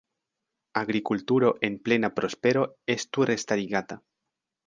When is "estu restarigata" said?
2.97-3.99